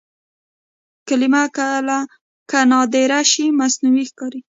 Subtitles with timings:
[1.07, 1.43] کلمه
[2.51, 4.41] که نادره شي مصنوعي ښکاري.